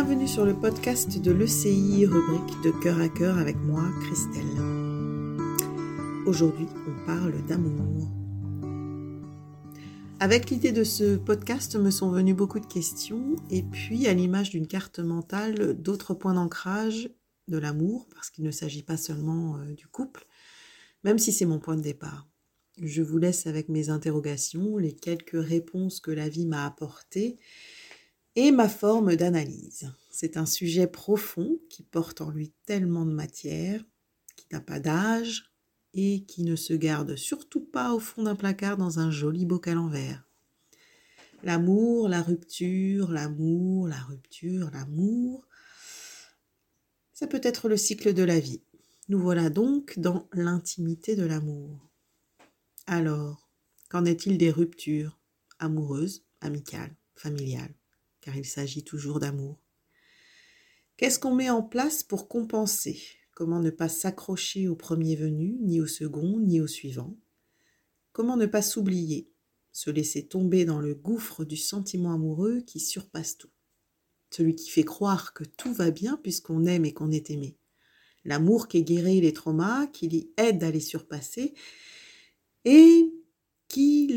[0.00, 4.44] Bienvenue sur le podcast de l'ECI, rubrique de cœur à cœur avec moi, Christelle.
[6.24, 8.06] Aujourd'hui, on parle d'amour.
[10.20, 14.50] Avec l'idée de ce podcast me sont venues beaucoup de questions et puis à l'image
[14.50, 17.10] d'une carte mentale, d'autres points d'ancrage
[17.48, 20.28] de l'amour, parce qu'il ne s'agit pas seulement euh, du couple,
[21.02, 22.28] même si c'est mon point de départ.
[22.80, 27.36] Je vous laisse avec mes interrogations, les quelques réponses que la vie m'a apportées
[28.40, 29.92] et ma forme d'analyse.
[30.12, 33.84] C'est un sujet profond qui porte en lui tellement de matière,
[34.36, 35.52] qui n'a pas d'âge
[35.92, 39.76] et qui ne se garde surtout pas au fond d'un placard dans un joli bocal
[39.76, 40.24] en verre.
[41.42, 45.44] L'amour, la rupture, l'amour, la rupture, l'amour,
[47.12, 48.62] ça peut être le cycle de la vie.
[49.08, 51.90] Nous voilà donc dans l'intimité de l'amour.
[52.86, 53.50] Alors,
[53.88, 55.18] qu'en est-il des ruptures
[55.58, 57.74] amoureuses, amicales, familiales?
[58.20, 59.58] Car il s'agit toujours d'amour.
[60.96, 63.00] Qu'est-ce qu'on met en place pour compenser?
[63.34, 67.16] Comment ne pas s'accrocher au premier venu, ni au second, ni au suivant?
[68.12, 69.30] Comment ne pas s'oublier,
[69.70, 73.50] se laisser tomber dans le gouffre du sentiment amoureux qui surpasse tout
[74.30, 77.56] Celui qui fait croire que tout va bien puisqu'on aime et qu'on est aimé.
[78.24, 81.54] L'amour qui guérit les traumas, qui les aide à les surpasser
[82.64, 83.17] et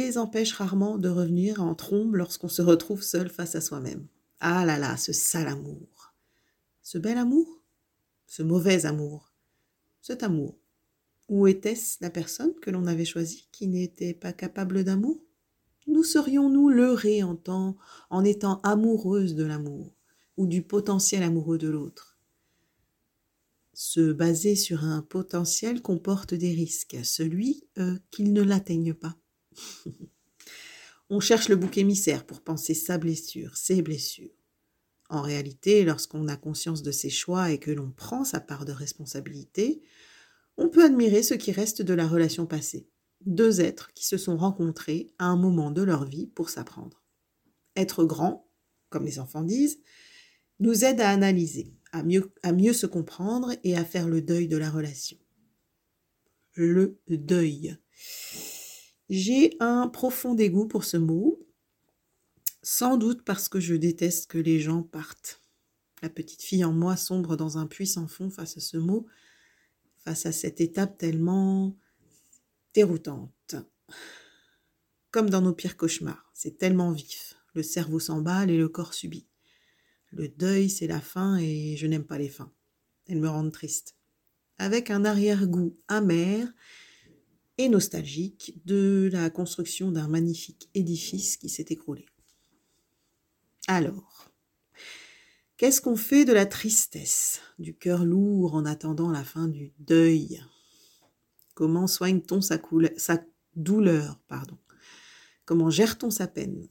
[0.00, 4.06] les empêche rarement de revenir en trombe lorsqu'on se retrouve seul face à soi-même.
[4.40, 6.14] Ah là là, ce sale amour.
[6.82, 7.62] Ce bel amour?
[8.26, 9.32] Ce mauvais amour?
[10.00, 10.58] Cet amour
[11.28, 15.20] Où était-ce la personne que l'on avait choisie qui n'était pas capable d'amour?
[15.86, 17.76] Nous serions-nous leurrés en, temps,
[18.10, 19.94] en étant amoureuses de l'amour
[20.36, 22.18] ou du potentiel amoureux de l'autre?
[23.72, 29.16] Se baser sur un potentiel comporte des risques, celui euh, qu'il ne l'atteigne pas.
[31.10, 34.30] On cherche le bouc émissaire pour penser sa blessure, ses blessures.
[35.08, 38.72] En réalité, lorsqu'on a conscience de ses choix et que l'on prend sa part de
[38.72, 39.80] responsabilité,
[40.58, 42.88] on peut admirer ce qui reste de la relation passée.
[43.24, 47.02] Deux êtres qui se sont rencontrés à un moment de leur vie pour s'apprendre.
[47.74, 48.50] Être grand,
[48.90, 49.80] comme les enfants disent,
[50.60, 54.70] nous aide à analyser, à mieux, se comprendre et à faire le deuil de la
[54.70, 55.16] relation.
[56.54, 57.78] Le deuil.
[59.08, 61.38] J'ai un profond dégoût pour ce mot,
[62.62, 65.40] sans doute parce que je déteste que les gens partent.
[66.02, 69.06] La petite fille en moi sombre dans un puissant fond face à ce mot,
[69.98, 71.76] face à cette étape tellement
[72.74, 73.56] déroutante.
[75.10, 77.34] Comme dans nos pires cauchemars, c'est tellement vif.
[77.54, 79.26] Le cerveau s'emballe et le corps subit.
[80.12, 82.52] Le deuil, c'est la fin et je n'aime pas les fins.
[83.06, 83.96] Elles me rendent triste.
[84.58, 86.46] Avec un arrière-goût amer
[87.58, 92.06] et nostalgique de la construction d'un magnifique édifice qui s'est écroulé.
[93.66, 94.30] Alors,
[95.56, 100.42] qu'est-ce qu'on fait de la tristesse, du cœur lourd en attendant la fin du deuil?
[101.54, 102.58] Comment soigne-t-on sa,
[103.56, 104.56] douleur pardon?
[105.44, 106.68] Comment gère-t-on sa peine?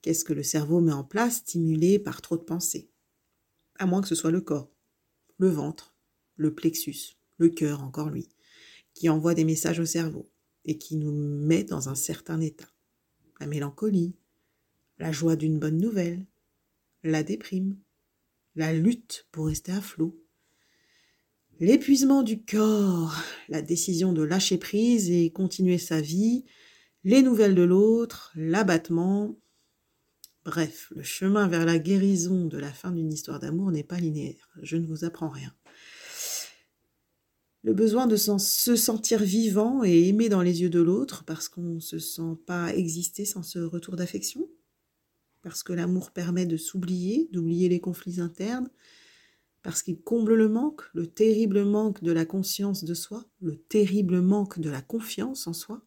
[0.00, 2.90] Qu'est-ce que le cerveau met en place stimulé par trop de pensées?
[3.78, 4.70] À moins que ce soit le corps,
[5.36, 5.94] le ventre,
[6.36, 8.30] le plexus, le cœur encore lui
[9.00, 10.30] qui envoie des messages au cerveau
[10.66, 12.68] et qui nous met dans un certain état.
[13.40, 14.14] La mélancolie,
[14.98, 16.26] la joie d'une bonne nouvelle,
[17.02, 17.78] la déprime,
[18.56, 20.22] la lutte pour rester à flot,
[21.60, 23.16] l'épuisement du corps,
[23.48, 26.44] la décision de lâcher prise et continuer sa vie,
[27.02, 29.40] les nouvelles de l'autre, l'abattement.
[30.44, 34.50] Bref, le chemin vers la guérison de la fin d'une histoire d'amour n'est pas linéaire.
[34.60, 35.54] Je ne vous apprends rien
[37.62, 41.62] le besoin de se sentir vivant et aimé dans les yeux de l'autre parce qu'on
[41.62, 44.48] ne se sent pas exister sans ce retour d'affection,
[45.42, 48.70] parce que l'amour permet de s'oublier, d'oublier les conflits internes,
[49.62, 54.22] parce qu'il comble le manque, le terrible manque de la conscience de soi, le terrible
[54.22, 55.84] manque de la confiance en soi,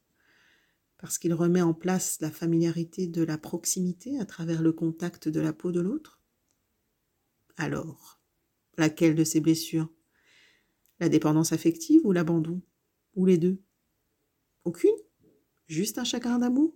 [0.99, 5.39] parce qu'il remet en place la familiarité de la proximité à travers le contact de
[5.39, 6.21] la peau de l'autre.
[7.57, 8.21] Alors,
[8.77, 9.91] laquelle de ces blessures
[10.99, 12.61] la dépendance affective ou l'abandon?
[13.15, 13.61] Ou les deux?
[14.65, 14.95] Aucune?
[15.67, 16.73] Juste un chagrin d'amour?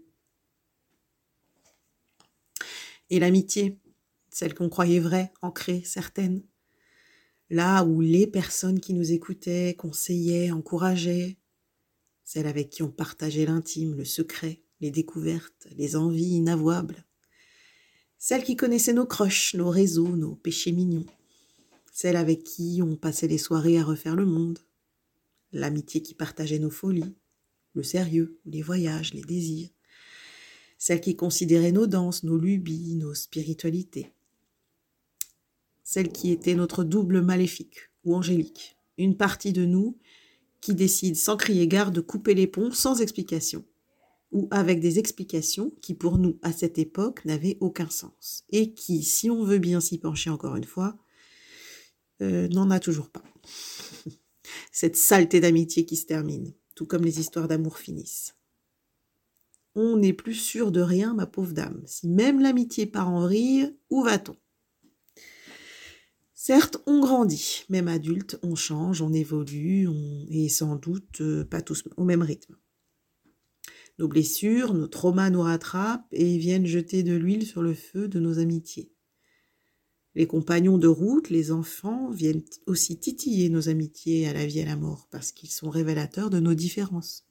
[3.10, 3.80] Et l'amitié,
[4.30, 6.44] celle qu'on croyait vraie, ancrée, certaine?
[7.50, 11.38] Là où les personnes qui nous écoutaient, conseillaient, encourageaient,
[12.25, 17.06] celles avec qui on partageait l'intime, le secret, les découvertes, les envies inavouables.
[18.18, 21.06] Celles qui connaissaient nos crushs, nos réseaux, nos péchés mignons
[22.00, 24.60] celle avec qui on passait les soirées à refaire le monde,
[25.52, 27.16] l'amitié qui partageait nos folies,
[27.74, 29.70] le sérieux, les voyages, les désirs,
[30.78, 34.14] celle qui considérait nos danses, nos lubies, nos spiritualités.
[35.82, 39.98] celle qui était notre double maléfique ou angélique, une partie de nous
[40.62, 43.66] qui décide sans crier gare de couper les ponts sans explication,
[44.32, 49.02] ou avec des explications qui pour nous à cette époque n'avaient aucun sens, et qui,
[49.02, 50.96] si on veut bien s'y pencher encore une fois,
[52.22, 53.24] euh, n'en a toujours pas.
[54.72, 58.36] Cette saleté d'amitié qui se termine, tout comme les histoires d'amour finissent.
[59.75, 61.84] On n'est plus sûr de rien, ma pauvre dame.
[61.86, 64.36] Si même l'amitié part en vrille, où va-t-on?
[66.34, 69.90] Certes, on grandit, même adulte, on change, on évolue,
[70.30, 72.56] et sans doute euh, pas tous au même rythme.
[74.00, 78.19] Nos blessures, nos traumas nous rattrapent et viennent jeter de l'huile sur le feu de
[78.19, 78.92] nos amitiés.
[80.18, 84.64] Les compagnons de route, les enfants, viennent aussi titiller nos amitiés à la vie et
[84.64, 87.28] à la mort, parce qu'ils sont révélateurs de nos différences.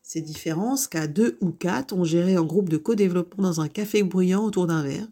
[0.00, 4.02] Ces différences qu'à deux ou quatre on géré en groupe de co-développement dans un café
[4.02, 5.08] bruyant autour d'un verre,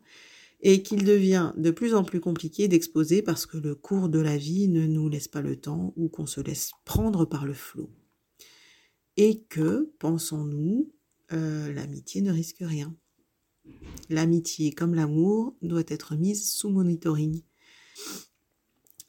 [0.62, 4.38] et qu'il devient de plus en plus compliqué d'exposer parce que le cours de la
[4.38, 7.90] vie ne nous laisse pas le temps ou qu'on se laisse prendre par le flot.
[9.18, 10.90] Et que, pensons-nous,
[11.34, 12.96] euh, l'amitié ne risque rien.
[14.10, 17.42] L'amitié, comme l'amour, doit être mise sous monitoring.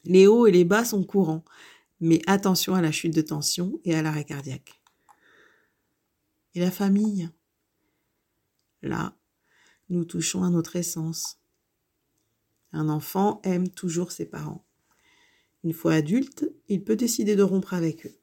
[0.04, 1.44] Les hauts et les bas sont courants,
[2.00, 4.80] mais attention à la chute de tension et à l'arrêt cardiaque.
[6.54, 7.30] Et la famille?
[8.82, 9.16] Là,
[9.88, 11.38] nous touchons à notre essence.
[12.72, 14.64] Un enfant aime toujours ses parents.
[15.64, 18.16] Une fois adulte, il peut décider de rompre avec eux.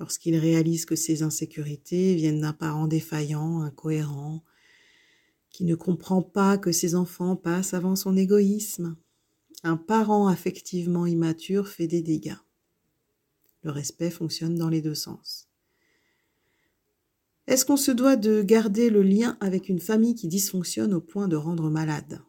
[0.00, 4.44] Lorsqu'il réalise que ses insécurités viennent d'un parent défaillant, incohérent,
[5.58, 8.94] qui ne comprend pas que ses enfants passent avant son égoïsme.
[9.64, 12.36] Un parent affectivement immature fait des dégâts.
[13.64, 15.48] Le respect fonctionne dans les deux sens.
[17.48, 21.26] Est-ce qu'on se doit de garder le lien avec une famille qui dysfonctionne au point
[21.26, 22.22] de rendre malade?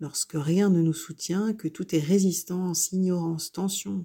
[0.00, 4.04] Lorsque rien ne nous soutient, que tout est résistance, ignorance, tension,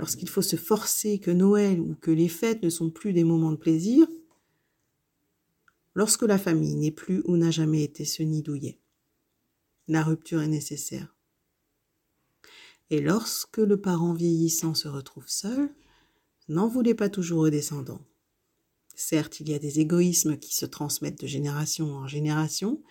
[0.00, 3.52] lorsqu'il faut se forcer, que Noël ou que les fêtes ne sont plus des moments
[3.52, 4.08] de plaisir,
[5.96, 8.78] lorsque la famille n'est plus ou n'a jamais été ce nid douillet.
[9.88, 11.16] La rupture est nécessaire.
[12.90, 15.74] Et lorsque le parent vieillissant se retrouve seul,
[16.48, 18.04] n'en voulez pas toujours aux descendants.
[18.94, 22.82] Certes, il y a des égoïsmes qui se transmettent de génération en génération,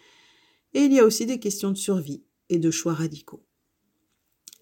[0.73, 3.45] et il y a aussi des questions de survie et de choix radicaux.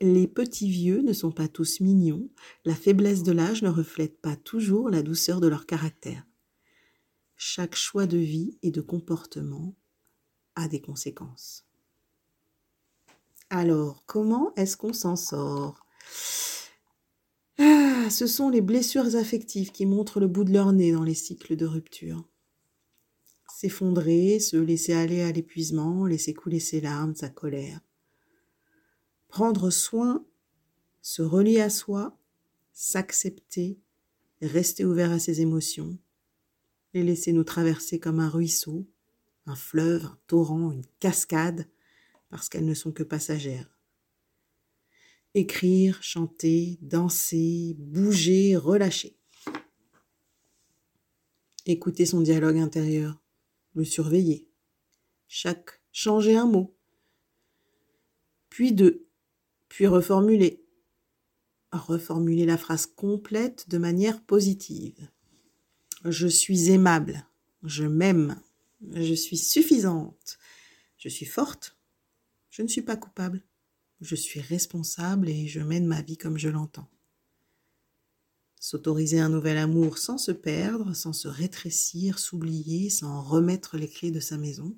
[0.02, 2.30] Les petits vieux ne sont pas tous mignons,
[2.66, 6.26] la faiblesse de l'âge ne reflète pas toujours la douceur de leur caractère.
[7.36, 9.76] Chaque choix de vie et de comportement
[10.56, 11.66] a des conséquences.
[13.50, 15.86] Alors, comment est-ce qu'on s'en sort?
[17.60, 21.14] Ah, Ce sont les blessures affectives qui montrent le bout de leur nez dans les
[21.14, 22.28] cycles de rupture.
[23.48, 27.80] S'effondrer, se laisser aller à l'épuisement, laisser couler ses larmes, sa colère.
[29.28, 30.26] Prendre soin,
[31.02, 32.18] se relier à soi,
[32.74, 33.80] s'accepter,
[34.42, 35.98] rester ouvert à ses émotions,
[36.94, 38.88] les laisser nous traverser comme un ruisseau,
[39.46, 41.68] un fleuve, un torrent, une cascade,
[42.30, 43.70] parce qu'elles ne sont que passagères.
[45.34, 49.18] Écrire, chanter, danser, bouger, relâcher.
[51.66, 53.22] Écouter son dialogue intérieur,
[53.74, 54.48] le surveiller.
[55.28, 56.76] Chaque changer un mot,
[58.50, 59.08] puis deux,
[59.68, 60.64] puis reformuler.
[61.72, 65.10] Reformuler la phrase complète de manière positive.
[66.06, 67.26] Je suis aimable.
[67.64, 68.38] Je m'aime.
[68.92, 70.38] Je suis suffisante.
[70.98, 71.78] Je suis forte.
[72.50, 73.42] Je ne suis pas coupable.
[74.02, 76.90] Je suis responsable et je mène ma vie comme je l'entends.
[78.60, 84.12] S'autoriser un nouvel amour sans se perdre, sans se rétrécir, s'oublier, sans remettre les clés
[84.12, 84.76] de sa maison.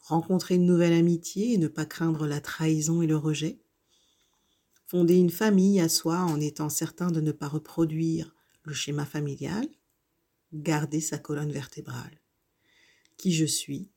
[0.00, 3.60] Rencontrer une nouvelle amitié et ne pas craindre la trahison et le rejet.
[4.88, 9.68] Fonder une famille à soi en étant certain de ne pas reproduire le schéma familial
[10.52, 12.20] garder sa colonne vertébrale.
[13.16, 13.90] Qui je suis?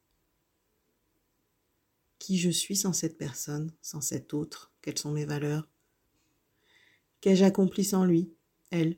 [2.20, 4.72] Qui je suis sans cette personne, sans cet autre?
[4.82, 5.68] Quelles sont mes valeurs?
[7.22, 8.34] Qu'ai-je accompli sans lui,
[8.72, 8.98] elle.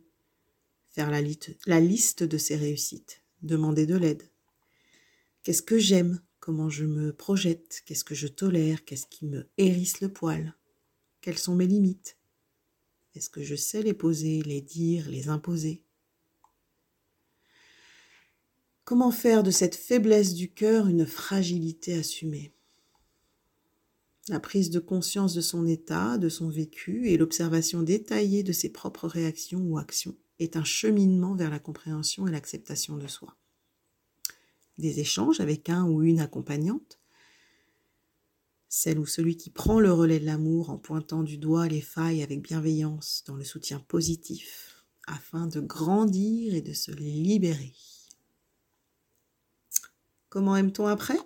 [0.90, 1.22] Faire la,
[1.68, 4.30] la liste de ses réussites, demander de l'aide.
[5.44, 6.22] Qu'est-ce que j'aime?
[6.40, 7.82] Comment je me projette?
[7.86, 8.84] Qu'est-ce que je tolère?
[8.84, 10.56] Qu'est-ce qui me hérisse le poil?
[11.22, 12.18] Quelles sont mes limites?
[13.16, 15.84] Est-ce que je sais les poser, les dire, les imposer?
[18.84, 22.54] Comment faire de cette faiblesse du cœur une fragilité assumée?
[24.28, 28.70] La prise de conscience de son état, de son vécu et l'observation détaillée de ses
[28.70, 33.38] propres réactions ou actions est un cheminement vers la compréhension et l'acceptation de soi.
[34.80, 37.00] Des échanges avec un ou une accompagnante,
[38.68, 42.24] celle ou celui qui prend le relais de l'amour en pointant du doigt les failles
[42.24, 47.74] avec bienveillance dans le soutien positif afin de grandir et de se libérer.
[50.32, 51.20] Comment aime-t-on après?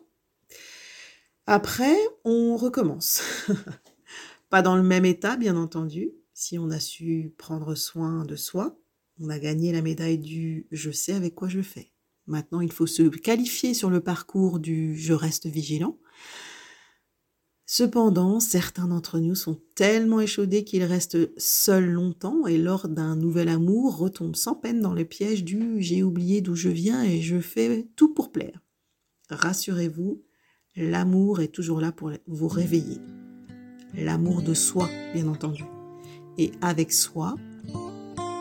[1.46, 3.22] Après, on recommence.
[4.50, 6.10] Pas dans le même état, bien entendu.
[6.34, 8.80] Si on a su prendre soin de soi,
[9.20, 11.92] on a gagné la médaille du je sais avec quoi je fais.
[12.26, 16.00] Maintenant, il faut se qualifier sur le parcours du je reste vigilant
[17.68, 23.50] Cependant, certains d'entre nous sont tellement échaudés qu'ils restent seuls longtemps et lors d'un nouvel
[23.50, 27.40] amour retombent sans peine dans le piège du j'ai oublié d'où je viens et je
[27.40, 28.65] fais tout pour plaire.
[29.30, 30.22] Rassurez-vous,
[30.76, 33.00] l'amour est toujours là pour vous réveiller.
[33.94, 35.64] L'amour de soi, bien entendu.
[36.38, 37.36] Et avec soi,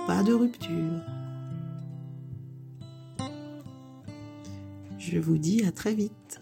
[0.07, 1.01] pas de rupture.
[4.99, 6.41] Je vous dis à très vite.